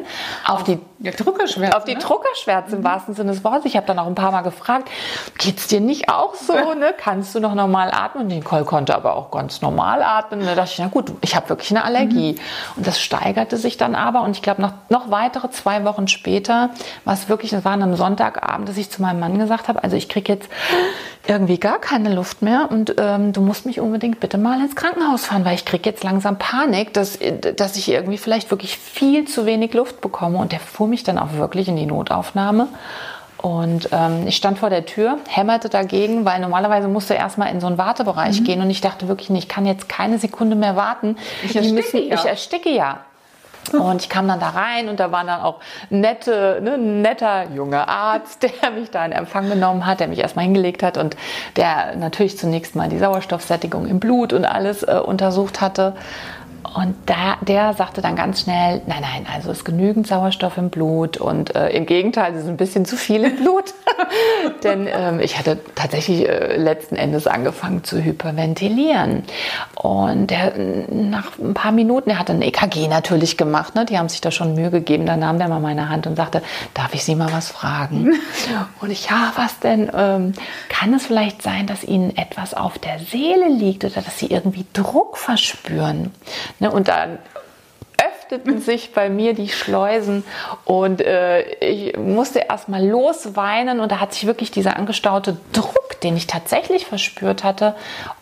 auf, 0.45 0.61
auf 0.61 0.65
die 0.65 0.79
ja, 1.01 1.13
Druckerschwärze. 1.13 1.77
Auf 1.77 1.85
die 1.85 1.95
ne? 1.95 2.01
Druckerschwärze 2.01 2.77
im 2.77 2.81
mhm. 2.81 2.85
wahrsten 2.85 3.15
Sinne 3.15 3.33
des 3.33 3.45
Wortes. 3.45 3.65
Ich 3.67 3.77
habe 3.77 3.87
dann 3.87 3.99
auch 3.99 4.07
ein 4.07 4.15
paar 4.15 4.33
Mal 4.33 4.43
gefragt, 4.43 4.91
geht's 5.39 5.69
dir 5.69 5.81
nicht 5.81 6.09
auch 6.09 6.35
so? 6.35 6.55
Ne? 6.75 6.93
Kannst 6.97 7.35
du 7.35 7.41
noch 7.41 7.55
normal 7.55 7.91
atmen? 7.93 8.27
Nicole 8.27 8.65
konnte 8.65 8.97
aber 8.97 9.15
auch 9.15 9.31
ganz 9.31 9.63
normal 9.63 10.03
atmen. 10.03 10.45
Da 10.45 10.57
dachte 10.57 10.71
ich, 10.73 10.79
na 10.81 10.89
gut, 10.89 11.13
ich 11.21 11.37
habe 11.37 11.49
wirklich 11.49 11.71
eine 11.71 11.85
Allergie. 11.85 12.33
Mhm. 12.33 12.39
Und 12.77 12.87
das 12.87 13.01
steigerte 13.01 13.57
sich 13.59 13.77
dann 13.77 13.95
aber. 13.95 14.23
Und 14.23 14.33
ich 14.33 14.43
glaube, 14.43 14.61
noch, 14.61 14.73
noch 14.89 15.11
weitere 15.11 15.51
zwei 15.51 15.85
Wochen 15.85 16.09
später 16.09 16.71
war 17.05 17.15
es 17.15 17.29
wirklich, 17.29 17.53
das 17.53 17.65
war 17.65 17.73
an 17.73 17.83
einem 17.83 17.97
Sonntagabend, 17.97 18.69
dass 18.69 18.77
ich 18.77 18.91
zu 18.91 19.03
meinem 19.03 19.21
Mann 19.21 19.39
gesagt 19.39 19.69
habe, 19.69 19.85
also 19.85 19.95
ich 19.97 20.09
kriege 20.09 20.33
jetzt 20.33 20.49
irgendwie 21.27 21.59
gar 21.59 21.79
keine 21.79 22.15
Luft 22.15 22.43
mehr 22.43 22.69
und 22.71 22.95
ähm, 22.99 23.33
du 23.33 23.41
musst 23.41 23.65
mich 23.65 23.81
unbedingt 23.81 24.21
bitte 24.21 24.37
mal 24.37 24.61
ins 24.61 24.77
Krankenhaus 24.77 25.27
fahren, 25.27 25.45
weil 25.45 25.55
ich 25.55 25.65
kriege 25.65 25.89
jetzt 25.89 26.05
langsam 26.05 26.39
Panik, 26.39 26.93
dass, 26.93 27.19
dass 27.57 27.77
ich 27.77 27.89
irgendwie 27.89 28.19
vielleicht 28.19 28.51
wirklich 28.51 28.77
viel 28.77 29.27
zu 29.27 29.47
wenig 29.47 29.73
Luft 29.73 30.01
bekomme. 30.01 30.39
Und 30.39 30.53
der 30.53 30.61
fuhr 30.61 30.87
mich 30.87 31.03
dann 31.03 31.19
auch 31.19 31.33
wirklich 31.33 31.69
in 31.69 31.77
die 31.77 31.87
Notaufnahme. 31.87 32.69
Und 33.39 33.91
ähm, 33.93 34.27
ich 34.27 34.37
stand 34.37 34.59
vor 34.59 34.71
der 34.71 34.87
Tür, 34.87 35.19
hämmerte 35.29 35.69
dagegen, 35.69 36.25
weil 36.25 36.41
normalerweise 36.41 36.89
musste 36.89 37.15
er 37.15 37.21
erstmal 37.21 37.53
in 37.53 37.61
so 37.61 37.67
einen 37.67 37.79
Wartebereich 37.79 38.41
mhm. 38.41 38.45
gehen 38.45 38.63
und 38.63 38.71
ich 38.71 38.81
dachte 38.81 39.07
wirklich, 39.09 39.29
ich 39.31 39.49
kann 39.49 39.67
jetzt 39.67 39.89
keine 39.89 40.19
Sekunde 40.19 40.57
mehr 40.57 40.77
warten. 40.77 41.17
Ich 41.43 41.55
ersticke, 41.55 41.75
müssen, 41.75 42.09
ja. 42.09 42.15
ich 42.15 42.25
ersticke 42.25 42.71
ja. 42.71 43.01
Und 43.73 44.03
ich 44.03 44.09
kam 44.09 44.29
dann 44.29 44.41
da 44.41 44.51
rein 44.51 44.89
und 44.89 45.01
da 45.01 45.11
war 45.11 45.25
dann 45.25 45.41
auch 45.41 45.61
nette, 45.91 46.61
ne, 46.63 46.79
netter 46.79 47.51
junger 47.51 47.89
Arzt, 47.89 48.43
der 48.63 48.71
mich 48.71 48.91
da 48.91 49.05
in 49.05 49.13
Empfang 49.13 49.49
genommen 49.49 49.87
hat, 49.87 50.01
der 50.01 50.09
mich 50.09 50.19
erstmal 50.19 50.45
hingelegt 50.45 50.83
hat 50.83 50.99
und 50.99 51.17
der 51.57 51.97
natürlich 51.97 52.39
zunächst 52.39 52.77
mal 52.77 52.89
die 52.89 52.99
Sauerstoffsättigung 52.99 53.87
im 53.87 54.01
Blut 54.01 54.33
und 54.33 54.45
alles 54.45 54.83
äh, 54.83 55.01
untersucht 55.05 55.61
hatte. 55.61 55.95
Und 56.75 56.97
da, 57.07 57.37
der 57.43 57.75
sagte 57.75 58.01
dann 58.01 58.17
ganz 58.17 58.41
schnell, 58.41 58.81
nein, 58.87 59.03
nein, 59.03 59.27
also 59.33 59.51
ist 59.51 59.65
genügend 59.65 60.07
Sauerstoff 60.07 60.57
im 60.57 60.71
Blut 60.71 61.19
und 61.19 61.55
äh, 61.55 61.69
im 61.71 61.85
Gegenteil, 61.85 62.35
es 62.35 62.45
ist 62.45 62.49
ein 62.49 62.57
bisschen 62.57 62.85
zu 62.87 62.97
viel 62.97 63.25
im 63.25 63.37
Blut. 63.37 63.75
Denn 64.65 64.89
ähm, 64.91 65.21
ich 65.21 65.39
hatte 65.39 65.61
tatsächlich 65.75 66.29
äh, 66.29 66.57
letzten 66.57 66.97
Endes 66.97 67.27
angefangen 67.27 67.85
zu 67.85 68.03
hyperventilieren. 68.03 69.25
Und 69.75 70.29
der, 70.29 70.55
nach 70.91 71.39
ein 71.39 71.55
paar 71.55 71.73
Minuten, 71.73 72.11
er 72.11 72.19
hatte 72.19 72.33
ein 72.33 72.43
EKG 72.43 72.89
natürlich 72.89 73.37
gemacht, 73.37 73.75
ne? 73.75 73.85
die 73.85 73.99
haben 73.99 74.09
sich 74.09 74.23
da 74.23 74.31
schon 74.31 74.55
Mühe 74.55 74.71
gegeben, 74.71 75.05
da 75.05 75.17
nahm 75.17 75.39
der 75.39 75.49
mal 75.49 75.61
meine 75.61 75.91
Hand 75.91 76.07
und 76.07 76.17
sagte, 76.17 76.43
darf 76.73 76.95
ich 76.95 77.05
Sie 77.05 77.15
mal 77.15 77.33
was 77.33 77.51
fragen? 77.51 78.15
und 78.81 78.91
ich, 78.91 79.11
ja, 79.11 79.33
was 79.37 79.61
denn? 79.61 79.91
Ähm, 79.95 80.33
kann 80.69 80.95
es 80.95 81.07
vielleicht 81.07 81.43
sein, 81.43 81.67
dass 81.67 81.85
Ihnen 81.85 82.17
etwas 82.17 82.55
auf 82.55 82.79
der 82.79 82.99
Seele 82.99 83.49
liegt 83.49 83.85
oder 83.85 84.01
dass 84.01 84.19
Sie 84.19 84.27
irgendwie 84.27 84.65
Druck 84.73 85.19
verspüren? 85.19 86.13
Ne, 86.61 86.71
und 86.71 86.89
dann 86.89 87.19
öffneten 88.03 88.61
sich 88.61 88.93
bei 88.93 89.09
mir 89.09 89.35
die 89.35 89.49
Schleusen 89.49 90.25
und 90.65 91.01
äh, 91.01 91.43
ich 91.61 91.97
musste 91.97 92.41
erstmal 92.41 92.87
losweinen 92.87 93.81
und 93.81 93.93
da 93.93 94.01
hat 94.01 94.15
sich 94.15 94.27
wirklich 94.27 94.51
dieser 94.51 94.77
angestaute 94.77 95.37
Druck, 95.53 96.01
den 96.03 96.17
ich 96.17 96.27
tatsächlich 96.27 96.87
verspürt 96.87 97.45
hatte, 97.45 97.75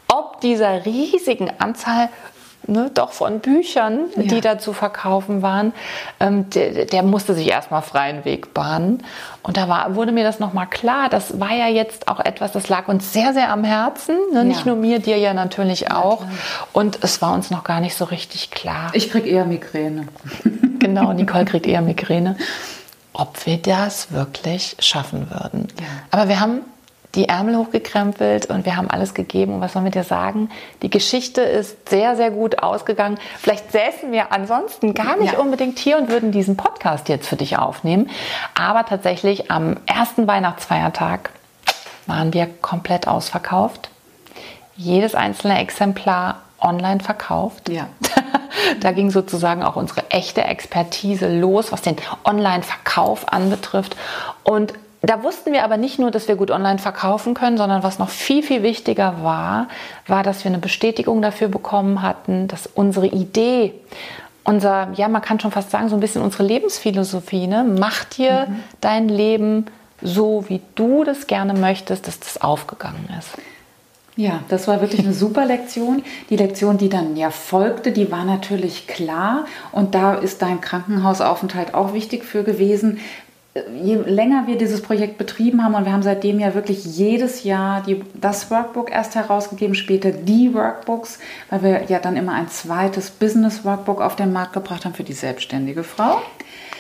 ob 0.08 0.40
dieser 0.40 0.84
riesigen 0.84 1.50
Anzahl 1.58 2.08
ne, 2.66 2.90
doch 2.92 3.12
von 3.12 3.40
Büchern, 3.40 4.06
ja. 4.16 4.22
die 4.22 4.40
da 4.40 4.58
zu 4.58 4.72
verkaufen 4.72 5.42
waren, 5.42 5.72
ähm, 6.20 6.48
der, 6.50 6.86
der, 6.86 7.02
musste 7.02 7.34
sich 7.34 7.48
erstmal 7.48 7.82
freien 7.82 8.24
Weg 8.24 8.54
bahnen. 8.54 9.04
Und 9.42 9.56
da 9.56 9.68
war, 9.68 9.94
wurde 9.94 10.12
mir 10.12 10.24
das 10.24 10.38
nochmal 10.38 10.68
klar, 10.68 11.08
das 11.08 11.40
war 11.40 11.52
ja 11.52 11.68
jetzt 11.68 12.08
auch 12.08 12.20
etwas, 12.20 12.52
das 12.52 12.68
lag 12.68 12.88
uns 12.88 13.12
sehr, 13.12 13.32
sehr 13.32 13.50
am 13.50 13.64
Herzen. 13.64 14.16
Ne? 14.32 14.38
Ja. 14.38 14.44
Nicht 14.44 14.66
nur 14.66 14.76
mir, 14.76 14.98
dir 15.00 15.18
ja 15.18 15.34
natürlich 15.34 15.90
auch. 15.90 16.22
Ja, 16.22 16.28
und 16.72 16.98
es 17.02 17.20
war 17.20 17.34
uns 17.34 17.50
noch 17.50 17.64
gar 17.64 17.80
nicht 17.80 17.96
so 17.96 18.04
richtig 18.04 18.50
klar. 18.50 18.90
Ich 18.92 19.10
kriege 19.10 19.28
eher 19.28 19.44
Migräne. 19.44 20.06
genau, 20.78 21.12
Nicole 21.12 21.44
kriegt 21.44 21.66
eher 21.66 21.82
Migräne. 21.82 22.36
Ob 23.12 23.44
wir 23.46 23.58
das 23.58 24.12
wirklich 24.12 24.76
schaffen 24.78 25.30
würden. 25.30 25.68
Aber 26.10 26.28
wir 26.28 26.40
haben 26.40 26.62
die 27.14 27.28
Ärmel 27.28 27.56
hochgekrempelt 27.56 28.46
und 28.46 28.64
wir 28.64 28.76
haben 28.76 28.88
alles 28.88 29.12
gegeben. 29.12 29.54
Und 29.54 29.60
was 29.60 29.74
soll 29.74 29.84
wir 29.84 29.90
dir 29.90 30.04
sagen? 30.04 30.50
Die 30.80 30.88
Geschichte 30.88 31.42
ist 31.42 31.88
sehr, 31.88 32.16
sehr 32.16 32.30
gut 32.30 32.62
ausgegangen. 32.62 33.18
Vielleicht 33.38 33.70
säßen 33.70 34.12
wir 34.12 34.32
ansonsten 34.32 34.94
gar 34.94 35.16
nicht 35.18 35.34
ja. 35.34 35.38
unbedingt 35.38 35.78
hier 35.78 35.98
und 35.98 36.08
würden 36.08 36.32
diesen 36.32 36.56
Podcast 36.56 37.08
jetzt 37.08 37.28
für 37.28 37.36
dich 37.36 37.58
aufnehmen. 37.58 38.08
Aber 38.58 38.86
tatsächlich 38.86 39.50
am 39.50 39.76
ersten 39.86 40.26
Weihnachtsfeiertag 40.26 41.30
waren 42.06 42.32
wir 42.32 42.46
komplett 42.46 43.06
ausverkauft. 43.06 43.90
Jedes 44.76 45.14
einzelne 45.14 45.58
Exemplar 45.60 46.40
online 46.60 47.00
verkauft. 47.00 47.68
Ja. 47.68 47.88
da 48.80 48.92
ging 48.92 49.10
sozusagen 49.10 49.62
auch 49.62 49.76
unsere 49.76 50.10
echte 50.10 50.44
Expertise 50.44 51.28
los, 51.28 51.72
was 51.72 51.82
den 51.82 51.96
Online-Verkauf 52.24 53.30
anbetrifft. 53.30 53.96
Und 54.44 54.72
da 55.02 55.22
wussten 55.24 55.52
wir 55.52 55.64
aber 55.64 55.76
nicht 55.76 55.98
nur, 55.98 56.10
dass 56.10 56.28
wir 56.28 56.36
gut 56.36 56.50
online 56.50 56.78
verkaufen 56.78 57.34
können, 57.34 57.58
sondern 57.58 57.82
was 57.82 57.98
noch 57.98 58.08
viel, 58.08 58.42
viel 58.42 58.62
wichtiger 58.62 59.22
war, 59.22 59.68
war, 60.06 60.22
dass 60.22 60.44
wir 60.44 60.50
eine 60.50 60.58
Bestätigung 60.58 61.20
dafür 61.22 61.48
bekommen 61.48 62.02
hatten, 62.02 62.46
dass 62.46 62.68
unsere 62.68 63.08
Idee, 63.08 63.74
unser, 64.44 64.88
ja, 64.94 65.08
man 65.08 65.20
kann 65.20 65.40
schon 65.40 65.50
fast 65.50 65.70
sagen, 65.70 65.88
so 65.88 65.96
ein 65.96 66.00
bisschen 66.00 66.22
unsere 66.22 66.44
Lebensphilosophie, 66.44 67.48
ne, 67.48 67.64
mach 67.64 68.04
dir 68.04 68.46
mhm. 68.48 68.62
dein 68.80 69.08
Leben 69.08 69.66
so, 70.00 70.44
wie 70.48 70.60
du 70.76 71.02
das 71.02 71.26
gerne 71.26 71.54
möchtest, 71.54 72.06
dass 72.06 72.20
das 72.20 72.40
aufgegangen 72.40 73.08
ist. 73.18 73.30
Ja, 74.14 74.40
das 74.48 74.68
war 74.68 74.82
wirklich 74.82 75.00
eine 75.00 75.14
super 75.14 75.46
Lektion. 75.46 76.04
Die 76.28 76.36
Lektion, 76.36 76.76
die 76.76 76.90
dann 76.90 77.16
ja 77.16 77.30
folgte, 77.30 77.92
die 77.92 78.12
war 78.12 78.24
natürlich 78.24 78.86
klar. 78.86 79.46
Und 79.72 79.94
da 79.94 80.14
ist 80.14 80.42
dein 80.42 80.60
Krankenhausaufenthalt 80.60 81.72
auch 81.72 81.94
wichtig 81.94 82.24
für 82.24 82.44
gewesen, 82.44 83.00
je 83.54 83.96
länger 83.96 84.46
wir 84.46 84.56
dieses 84.56 84.80
Projekt 84.80 85.18
betrieben 85.18 85.62
haben, 85.62 85.74
und 85.74 85.84
wir 85.84 85.92
haben 85.92 86.02
seitdem 86.02 86.40
ja 86.40 86.54
wirklich 86.54 86.84
jedes 86.84 87.44
Jahr 87.44 87.82
die, 87.82 88.02
das 88.14 88.50
Workbook 88.50 88.90
erst 88.90 89.14
herausgegeben, 89.14 89.74
später 89.74 90.10
die 90.10 90.54
Workbooks, 90.54 91.18
weil 91.50 91.62
wir 91.62 91.82
ja 91.84 91.98
dann 91.98 92.16
immer 92.16 92.32
ein 92.32 92.48
zweites 92.48 93.10
Business 93.10 93.64
Workbook 93.64 94.00
auf 94.00 94.16
den 94.16 94.32
Markt 94.32 94.54
gebracht 94.54 94.84
haben 94.84 94.94
für 94.94 95.04
die 95.04 95.12
selbstständige 95.12 95.84
Frau. 95.84 96.22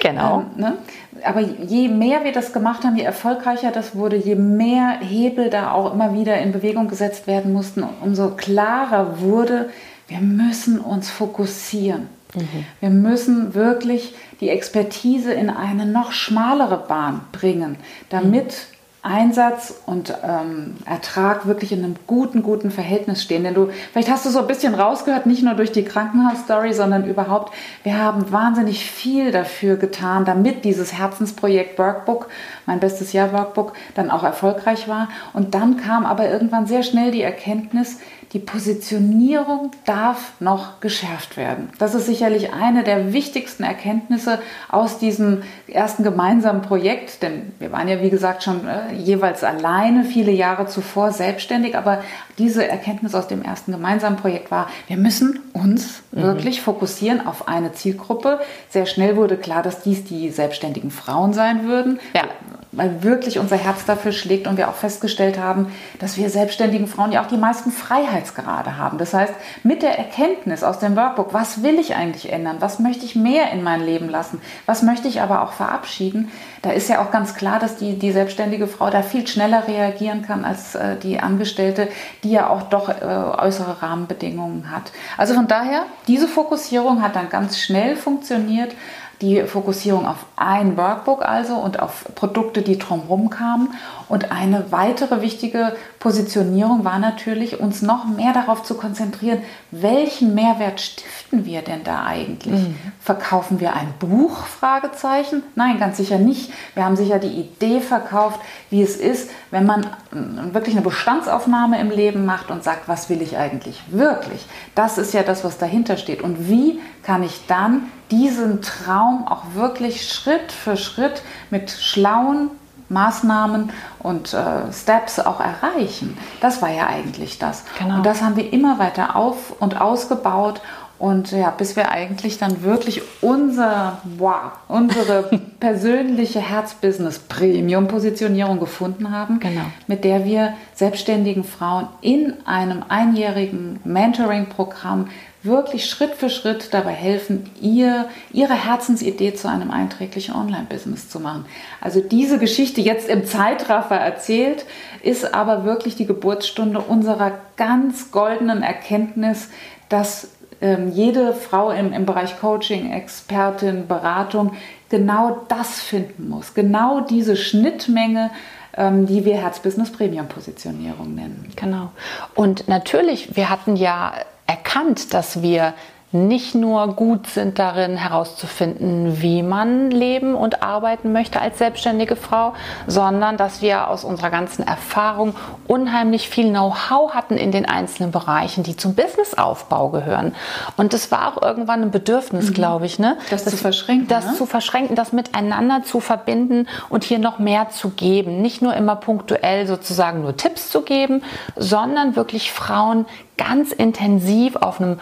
Genau. 0.00 0.40
Ähm, 0.56 0.62
ne? 0.62 0.78
Aber 1.24 1.40
je 1.40 1.88
mehr 1.88 2.24
wir 2.24 2.32
das 2.32 2.54
gemacht 2.54 2.84
haben, 2.84 2.96
je 2.96 3.04
erfolgreicher 3.04 3.70
das 3.70 3.94
wurde, 3.94 4.16
je 4.16 4.34
mehr 4.34 4.98
Hebel 5.00 5.50
da 5.50 5.72
auch 5.72 5.92
immer 5.92 6.14
wieder 6.14 6.38
in 6.38 6.52
Bewegung 6.52 6.88
gesetzt 6.88 7.26
werden 7.26 7.52
mussten, 7.52 7.84
umso 8.00 8.30
klarer 8.30 9.20
wurde, 9.20 9.68
wir 10.08 10.20
müssen 10.20 10.80
uns 10.80 11.10
fokussieren. 11.10 12.08
Mhm. 12.34 12.64
Wir 12.80 12.90
müssen 12.90 13.54
wirklich 13.54 14.14
die 14.40 14.48
Expertise 14.48 15.32
in 15.32 15.50
eine 15.50 15.86
noch 15.86 16.12
schmalere 16.12 16.78
Bahn 16.78 17.20
bringen, 17.32 17.76
damit 18.10 18.46
mhm. 18.46 18.72
Einsatz 19.04 19.82
und 19.84 20.14
ähm, 20.22 20.76
Ertrag 20.86 21.46
wirklich 21.46 21.72
in 21.72 21.82
einem 21.82 21.96
guten, 22.06 22.44
guten 22.44 22.70
Verhältnis 22.70 23.20
stehen. 23.20 23.42
Denn 23.42 23.54
du, 23.54 23.70
vielleicht 23.92 24.08
hast 24.08 24.24
du 24.24 24.30
so 24.30 24.38
ein 24.38 24.46
bisschen 24.46 24.76
rausgehört, 24.76 25.26
nicht 25.26 25.42
nur 25.42 25.54
durch 25.54 25.72
die 25.72 25.82
Krankenhausstory, 25.82 26.72
sondern 26.72 27.04
überhaupt, 27.04 27.52
wir 27.82 27.98
haben 27.98 28.30
wahnsinnig 28.30 28.84
viel 28.84 29.32
dafür 29.32 29.74
getan, 29.74 30.24
damit 30.24 30.64
dieses 30.64 30.92
Herzensprojekt 30.92 31.80
Workbook, 31.80 32.28
mein 32.64 32.78
bestes 32.78 33.12
Jahr 33.12 33.32
Workbook, 33.32 33.72
dann 33.96 34.08
auch 34.08 34.22
erfolgreich 34.22 34.86
war. 34.86 35.08
Und 35.32 35.54
dann 35.54 35.78
kam 35.78 36.06
aber 36.06 36.30
irgendwann 36.30 36.66
sehr 36.66 36.84
schnell 36.84 37.10
die 37.10 37.22
Erkenntnis, 37.22 37.98
die 38.32 38.38
Positionierung 38.38 39.72
darf 39.84 40.32
noch 40.40 40.80
geschärft 40.80 41.36
werden. 41.36 41.68
Das 41.78 41.94
ist 41.94 42.06
sicherlich 42.06 42.54
eine 42.54 42.82
der 42.82 43.12
wichtigsten 43.12 43.62
Erkenntnisse 43.62 44.40
aus 44.70 44.98
diesem 44.98 45.42
ersten 45.68 46.02
gemeinsamen 46.02 46.62
Projekt, 46.62 47.22
denn 47.22 47.52
wir 47.58 47.72
waren 47.72 47.88
ja, 47.88 48.00
wie 48.00 48.08
gesagt, 48.08 48.42
schon 48.42 48.66
äh, 48.66 48.94
jeweils 48.94 49.44
alleine 49.44 50.04
viele 50.04 50.32
Jahre 50.32 50.66
zuvor 50.66 51.12
selbstständig, 51.12 51.76
aber 51.76 52.02
diese 52.38 52.66
Erkenntnis 52.66 53.14
aus 53.14 53.28
dem 53.28 53.42
ersten 53.42 53.72
gemeinsamen 53.72 54.16
Projekt 54.16 54.50
war, 54.50 54.68
wir 54.88 54.96
müssen 54.96 55.40
uns 55.52 56.02
mhm. 56.12 56.22
wirklich 56.22 56.60
fokussieren 56.60 57.26
auf 57.26 57.48
eine 57.48 57.72
Zielgruppe. 57.72 58.40
Sehr 58.68 58.86
schnell 58.86 59.16
wurde 59.16 59.36
klar, 59.36 59.62
dass 59.62 59.82
dies 59.82 60.04
die 60.04 60.30
selbstständigen 60.30 60.90
Frauen 60.90 61.32
sein 61.32 61.66
würden. 61.66 62.00
Ja 62.14 62.24
weil 62.72 63.02
wirklich 63.02 63.38
unser 63.38 63.56
Herz 63.56 63.84
dafür 63.84 64.12
schlägt 64.12 64.46
und 64.46 64.56
wir 64.56 64.68
auch 64.68 64.74
festgestellt 64.74 65.38
haben, 65.38 65.72
dass 65.98 66.16
wir 66.16 66.30
selbstständigen 66.30 66.86
Frauen 66.86 67.12
ja 67.12 67.22
auch 67.22 67.28
die 67.28 67.36
meisten 67.36 67.70
Freiheitsgrade 67.70 68.78
haben. 68.78 68.96
Das 68.96 69.12
heißt, 69.12 69.34
mit 69.62 69.82
der 69.82 69.98
Erkenntnis 69.98 70.62
aus 70.62 70.78
dem 70.78 70.96
Workbook, 70.96 71.34
was 71.34 71.62
will 71.62 71.78
ich 71.78 71.94
eigentlich 71.94 72.32
ändern, 72.32 72.56
was 72.60 72.78
möchte 72.78 73.04
ich 73.04 73.14
mehr 73.14 73.52
in 73.52 73.62
mein 73.62 73.84
Leben 73.84 74.08
lassen, 74.08 74.40
was 74.64 74.82
möchte 74.82 75.06
ich 75.06 75.20
aber 75.20 75.42
auch 75.42 75.52
verabschieden, 75.52 76.30
da 76.62 76.70
ist 76.70 76.88
ja 76.88 77.04
auch 77.04 77.10
ganz 77.10 77.34
klar, 77.34 77.58
dass 77.58 77.76
die, 77.76 77.98
die 77.98 78.12
selbstständige 78.12 78.68
Frau 78.68 78.88
da 78.88 79.02
viel 79.02 79.26
schneller 79.26 79.66
reagieren 79.66 80.22
kann 80.22 80.44
als 80.44 80.74
äh, 80.74 80.96
die 80.96 81.18
Angestellte, 81.18 81.88
die 82.22 82.30
ja 82.30 82.48
auch 82.48 82.62
doch 82.62 82.88
äh, 82.88 83.04
äußere 83.04 83.82
Rahmenbedingungen 83.82 84.70
hat. 84.70 84.92
Also 85.16 85.34
von 85.34 85.48
daher, 85.48 85.86
diese 86.06 86.28
Fokussierung 86.28 87.02
hat 87.02 87.16
dann 87.16 87.28
ganz 87.28 87.58
schnell 87.58 87.96
funktioniert 87.96 88.74
die 89.22 89.44
Fokussierung 89.44 90.06
auf 90.06 90.26
ein 90.36 90.76
Workbook 90.76 91.22
also 91.22 91.54
und 91.54 91.80
auf 91.80 92.04
Produkte, 92.14 92.62
die 92.62 92.78
drumherum 92.78 93.30
kamen. 93.30 93.68
Und 94.08 94.32
eine 94.32 94.70
weitere 94.70 95.22
wichtige 95.22 95.74
Positionierung 96.00 96.84
war 96.84 96.98
natürlich, 96.98 97.60
uns 97.60 97.80
noch 97.80 98.04
mehr 98.04 98.32
darauf 98.32 98.62
zu 98.64 98.74
konzentrieren, 98.74 99.38
welchen 99.70 100.34
Mehrwert 100.34 100.80
stiften 100.80 101.46
wir 101.46 101.62
denn 101.62 101.84
da 101.84 102.04
eigentlich? 102.04 102.60
Mhm. 102.60 102.76
Verkaufen 103.00 103.60
wir 103.60 103.74
ein 103.74 103.94
Buch? 103.98 104.44
Fragezeichen? 104.46 105.42
Nein, 105.54 105.78
ganz 105.78 105.96
sicher 105.96 106.18
nicht. 106.18 106.52
Wir 106.74 106.84
haben 106.84 106.96
sicher 106.96 107.18
die 107.18 107.28
Idee 107.28 107.80
verkauft, 107.80 108.40
wie 108.68 108.82
es 108.82 108.96
ist, 108.96 109.30
wenn 109.50 109.64
man 109.64 109.84
äh, 109.84 110.52
wirklich 110.52 110.74
eine 110.74 110.84
Bestandsaufnahme 110.84 111.80
im 111.80 111.90
Leben 111.90 112.26
macht 112.26 112.50
und 112.50 112.64
sagt, 112.64 112.88
was 112.88 113.08
will 113.08 113.22
ich 113.22 113.38
eigentlich 113.38 113.80
wirklich? 113.90 114.44
Das 114.74 114.98
ist 114.98 115.14
ja 115.14 115.22
das, 115.22 115.44
was 115.44 115.58
dahinter 115.58 115.96
steht. 115.96 116.20
Und 116.20 116.48
wie 116.48 116.80
kann 117.02 117.22
ich 117.22 117.46
dann 117.46 117.90
diesen 118.10 118.62
Traum 118.62 119.26
auch 119.26 119.54
wirklich 119.54 120.08
Schritt 120.08 120.52
für 120.52 120.76
Schritt 120.76 121.22
mit 121.50 121.70
schlauen 121.70 122.50
Maßnahmen 122.88 123.70
und 124.00 124.34
äh, 124.34 124.72
Steps 124.72 125.18
auch 125.18 125.40
erreichen. 125.40 126.16
Das 126.40 126.62
war 126.62 126.70
ja 126.70 126.86
eigentlich 126.86 127.38
das. 127.38 127.64
Genau. 127.78 127.96
Und 127.96 128.06
das 128.06 128.22
haben 128.22 128.36
wir 128.36 128.52
immer 128.52 128.78
weiter 128.78 129.16
auf 129.16 129.60
und 129.60 129.80
ausgebaut 129.80 130.60
und 131.02 131.30
ja, 131.32 131.50
bis 131.50 131.74
wir 131.74 131.90
eigentlich 131.90 132.38
dann 132.38 132.62
wirklich 132.62 133.02
unser, 133.22 133.98
wow, 134.18 134.52
unsere 134.68 135.28
persönliche 135.58 136.38
Herzbusiness-Premium-Positionierung 136.38 138.60
gefunden 138.60 139.10
haben, 139.10 139.40
genau. 139.40 139.62
mit 139.88 140.04
der 140.04 140.24
wir 140.24 140.54
selbstständigen 140.74 141.42
Frauen 141.42 141.88
in 142.02 142.34
einem 142.46 142.84
einjährigen 142.88 143.80
Mentoring-Programm 143.82 145.08
wirklich 145.42 145.86
Schritt 145.86 146.14
für 146.14 146.30
Schritt 146.30 146.72
dabei 146.72 146.92
helfen, 146.92 147.50
ihr, 147.60 148.08
ihre 148.32 148.54
Herzensidee 148.54 149.34
zu 149.34 149.48
einem 149.48 149.70
einträglichen 149.70 150.34
Online-Business 150.34 151.08
zu 151.08 151.20
machen. 151.20 151.46
Also 151.80 152.00
diese 152.00 152.38
Geschichte 152.38 152.80
jetzt 152.80 153.08
im 153.08 153.24
Zeitraffer 153.26 153.96
erzählt, 153.96 154.64
ist 155.02 155.34
aber 155.34 155.64
wirklich 155.64 155.96
die 155.96 156.06
Geburtsstunde 156.06 156.80
unserer 156.80 157.32
ganz 157.56 158.10
goldenen 158.12 158.62
Erkenntnis, 158.62 159.48
dass 159.88 160.28
ähm, 160.60 160.92
jede 160.92 161.34
Frau 161.34 161.70
im, 161.70 161.92
im 161.92 162.06
Bereich 162.06 162.38
Coaching, 162.40 162.92
Expertin, 162.92 163.88
Beratung 163.88 164.52
genau 164.88 165.44
das 165.48 165.80
finden 165.80 166.28
muss. 166.28 166.54
Genau 166.54 167.00
diese 167.00 167.36
Schnittmenge 167.36 168.30
die 168.76 169.24
wir 169.24 169.36
Herzbusiness 169.36 169.92
Premium 169.92 170.28
Positionierung 170.28 171.14
nennen. 171.14 171.50
Genau. 171.56 171.90
Und 172.34 172.68
natürlich, 172.68 173.36
wir 173.36 173.50
hatten 173.50 173.76
ja 173.76 174.12
erkannt, 174.46 175.12
dass 175.12 175.42
wir 175.42 175.74
nicht 176.12 176.54
nur 176.54 176.88
gut 176.88 177.26
sind 177.26 177.58
darin 177.58 177.96
herauszufinden, 177.96 179.22
wie 179.22 179.42
man 179.42 179.90
leben 179.90 180.34
und 180.34 180.62
arbeiten 180.62 181.12
möchte 181.12 181.40
als 181.40 181.58
selbstständige 181.58 182.16
Frau, 182.16 182.52
sondern 182.86 183.38
dass 183.38 183.62
wir 183.62 183.88
aus 183.88 184.04
unserer 184.04 184.30
ganzen 184.30 184.66
Erfahrung 184.66 185.34
unheimlich 185.66 186.28
viel 186.28 186.50
Know-how 186.50 187.14
hatten 187.14 187.38
in 187.38 187.50
den 187.50 187.66
einzelnen 187.66 188.12
Bereichen, 188.12 188.62
die 188.62 188.76
zum 188.76 188.94
Businessaufbau 188.94 189.88
gehören. 189.88 190.34
Und 190.76 190.92
es 190.92 191.10
war 191.10 191.28
auch 191.28 191.42
irgendwann 191.42 191.82
ein 191.82 191.90
Bedürfnis, 191.90 192.50
mhm. 192.50 192.54
glaube 192.54 192.84
ich, 192.84 192.98
ne? 192.98 193.16
das, 193.30 193.44
das, 193.44 193.54
zu 193.54 193.56
verschränken, 193.56 194.08
das 194.08 194.26
ne? 194.26 194.34
zu 194.34 194.44
verschränken, 194.44 194.94
das 194.94 195.12
miteinander 195.12 195.82
zu 195.82 196.00
verbinden 196.00 196.68
und 196.90 197.04
hier 197.04 197.18
noch 197.18 197.38
mehr 197.38 197.70
zu 197.70 197.88
geben, 197.90 198.42
nicht 198.42 198.60
nur 198.60 198.74
immer 198.74 198.96
punktuell 198.96 199.66
sozusagen 199.66 200.20
nur 200.20 200.36
Tipps 200.36 200.70
zu 200.70 200.82
geben, 200.82 201.22
sondern 201.56 202.16
wirklich 202.16 202.52
Frauen 202.52 203.06
ganz 203.38 203.72
intensiv 203.72 204.56
auf 204.56 204.80
einem 204.80 205.00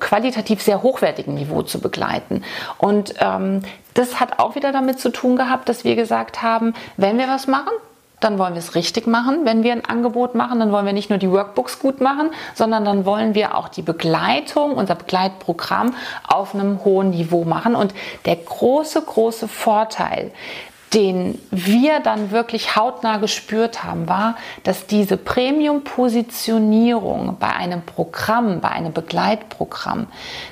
qualitativ 0.00 0.62
sehr 0.62 0.82
hochwertigen 0.82 1.34
Niveau 1.34 1.62
zu 1.62 1.80
begleiten. 1.80 2.42
Und 2.78 3.14
ähm, 3.20 3.62
das 3.94 4.20
hat 4.20 4.38
auch 4.38 4.54
wieder 4.54 4.72
damit 4.72 4.98
zu 4.98 5.10
tun 5.10 5.36
gehabt, 5.36 5.68
dass 5.68 5.84
wir 5.84 5.96
gesagt 5.96 6.42
haben, 6.42 6.74
wenn 6.96 7.18
wir 7.18 7.28
was 7.28 7.46
machen, 7.46 7.72
dann 8.20 8.38
wollen 8.38 8.54
wir 8.54 8.58
es 8.58 8.74
richtig 8.74 9.06
machen. 9.06 9.44
Wenn 9.44 9.62
wir 9.62 9.72
ein 9.72 9.84
Angebot 9.84 10.34
machen, 10.34 10.58
dann 10.58 10.72
wollen 10.72 10.86
wir 10.86 10.92
nicht 10.92 11.10
nur 11.10 11.18
die 11.18 11.30
Workbooks 11.30 11.78
gut 11.78 12.00
machen, 12.00 12.30
sondern 12.54 12.84
dann 12.84 13.04
wollen 13.04 13.34
wir 13.34 13.56
auch 13.56 13.68
die 13.68 13.82
Begleitung, 13.82 14.72
unser 14.72 14.96
Begleitprogramm 14.96 15.94
auf 16.26 16.54
einem 16.54 16.84
hohen 16.84 17.10
Niveau 17.10 17.44
machen. 17.44 17.76
Und 17.76 17.94
der 18.24 18.36
große, 18.36 19.02
große 19.02 19.46
Vorteil, 19.46 20.32
den 20.94 21.38
wir 21.50 22.00
dann 22.00 22.30
wirklich 22.30 22.76
hautnah 22.76 23.18
gespürt 23.18 23.84
haben, 23.84 24.08
war, 24.08 24.36
dass 24.62 24.86
diese 24.86 25.18
Premium-Positionierung 25.18 27.36
bei 27.38 27.50
einem 27.50 27.82
Programm, 27.82 28.60
bei 28.60 28.70
einem 28.70 28.92
Begleitprogramm 28.92 30.06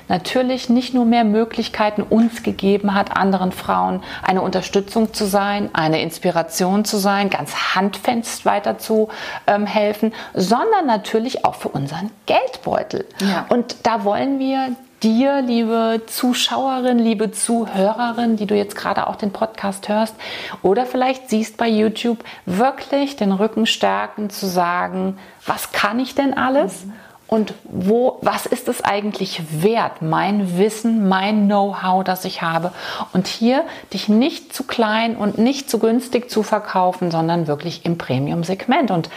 natürlich 0.07 0.69
nicht 0.69 0.93
nur 0.93 1.05
mehr 1.05 1.23
Möglichkeiten 1.23 2.03
uns 2.03 2.43
gegeben 2.43 2.93
hat, 2.93 3.17
anderen 3.17 3.51
Frauen 3.51 4.03
eine 4.21 4.43
Unterstützung 4.43 5.13
zu 5.13 5.25
sein, 5.25 5.71
eine 5.73 6.01
Inspiration 6.01 6.85
zu 6.85 6.97
sein, 6.97 7.29
ganz 7.29 7.75
handfest 7.75 8.45
weiter 8.45 8.77
zu 8.77 9.09
ähm, 9.47 9.65
helfen, 9.65 10.13
sondern 10.33 10.85
natürlich 10.85 11.43
auch 11.45 11.55
für 11.55 11.69
unseren 11.69 12.11
Geldbeutel. 12.25 13.05
Ja. 13.19 13.45
Und 13.49 13.77
da 13.83 14.03
wollen 14.03 14.39
wir 14.39 14.75
dir, 15.03 15.41
liebe 15.41 16.01
Zuschauerin, 16.07 16.99
liebe 16.99 17.31
Zuhörerin, 17.31 18.35
die 18.35 18.45
du 18.45 18.55
jetzt 18.55 18.75
gerade 18.75 19.07
auch 19.07 19.15
den 19.15 19.31
Podcast 19.31 19.89
hörst 19.89 20.15
oder 20.61 20.85
vielleicht 20.85 21.29
siehst 21.29 21.57
bei 21.57 21.67
YouTube, 21.67 22.19
wirklich 22.45 23.15
den 23.15 23.31
Rücken 23.31 23.65
stärken 23.65 24.29
zu 24.29 24.47
sagen, 24.47 25.17
was 25.45 25.71
kann 25.71 25.99
ich 25.99 26.15
denn 26.15 26.35
alles? 26.35 26.85
Mhm. 26.85 26.93
Und 27.29 27.53
wo, 27.65 28.19
was 28.21 28.45
ist 28.45 28.69
es 28.69 28.81
eigentlich 28.81 29.41
wert? 29.61 30.01
Mein 30.01 30.57
Wissen, 30.57 31.09
mein 31.09 31.47
Know-how, 31.47 32.03
das 32.05 32.23
ich 32.23 32.41
habe. 32.41 32.71
Und 33.11 33.27
hier 33.27 33.65
dich 33.91 34.07
nicht 34.07 34.53
zu 34.53 34.63
klein 34.63 35.17
und 35.17 35.37
nicht 35.37 35.69
zu 35.69 35.77
günstig 35.77 36.31
zu 36.31 36.41
verkaufen, 36.41 37.11
sondern 37.11 37.47
wirklich 37.47 37.85
im 37.85 37.97
Premium-Segment. 37.97 38.91
Und 38.91 39.09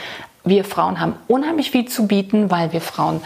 wir 0.43 0.65
Frauen 0.65 0.99
haben 0.99 1.15
unheimlich 1.29 1.71
viel 1.71 1.87
zu 1.87 2.09
bieten, 2.09 2.51
weil 2.51 2.73
wir 2.73 2.81
Frauen 2.81 3.21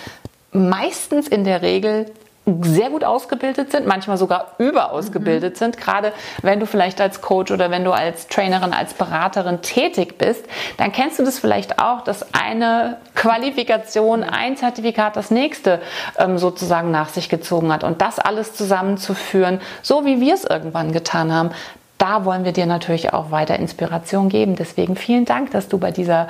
meistens 0.53 1.29
in 1.29 1.45
der 1.45 1.63
Regel 1.63 2.13
sehr 2.47 2.91
gut 2.91 3.05
ausgebildet 3.05 3.73
sind, 3.73 3.87
manchmal 3.87 4.19
sogar 4.19 4.53
überausgebildet 4.59 5.55
mhm. 5.55 5.59
sind. 5.59 5.79
Gerade 5.79 6.13
wenn 6.43 6.61
du 6.61 6.67
vielleicht 6.67 7.01
als 7.01 7.23
Coach 7.23 7.51
oder 7.51 7.71
wenn 7.71 7.85
du 7.85 7.93
als 7.93 8.29
Trainerin, 8.29 8.75
als 8.75 8.93
Beraterin 8.93 9.63
tätig 9.63 10.19
bist, 10.19 10.45
dann 10.77 10.93
kennst 10.93 11.19
du 11.19 11.25
das 11.25 11.39
vielleicht 11.39 11.79
auch, 11.79 12.03
dass 12.03 12.35
eine 12.35 12.99
Qualifikation, 13.15 14.23
ein 14.23 14.57
Zertifikat 14.59 15.17
das 15.17 15.31
nächste 15.31 15.81
ähm, 16.19 16.37
sozusagen 16.37 16.91
nach 16.91 17.09
sich 17.09 17.31
gezogen 17.31 17.73
hat. 17.73 17.83
Und 17.83 18.03
das 18.03 18.19
alles 18.19 18.53
zusammenzuführen, 18.55 19.61
so 19.83 20.05
wie 20.05 20.21
wir 20.21 20.35
es 20.35 20.45
irgendwann 20.45 20.93
getan 20.93 21.33
haben, 21.33 21.51
da 21.97 22.27
wollen 22.27 22.45
wir 22.45 22.53
dir 22.53 22.67
natürlich 22.67 23.15
auch 23.15 23.31
weiter 23.31 23.59
Inspiration 23.59 24.29
geben. 24.29 24.57
Deswegen 24.57 24.97
vielen 24.97 25.25
Dank, 25.25 25.53
dass 25.53 25.69
du 25.69 25.79
bei 25.79 25.93
dieser 25.93 26.29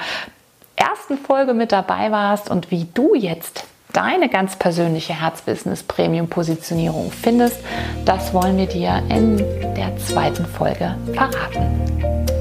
ersten 0.77 1.19
Folge 1.19 1.55
mit 1.55 1.73
dabei 1.73 2.13
warst 2.13 2.51
und 2.51 2.71
wie 2.71 2.87
du 2.95 3.17
jetzt 3.17 3.65
deine 3.95 4.29
ganz 4.29 4.57
persönliche 4.57 5.19
Herzbusiness-Premium-Positionierung 5.19 7.11
findest, 7.11 7.57
das 8.05 8.35
wollen 8.35 8.59
wir 8.59 8.67
dir 8.67 9.03
in 9.09 9.39
der 9.77 9.97
zweiten 9.97 10.45
Folge 10.45 10.97
verraten. 11.15 12.34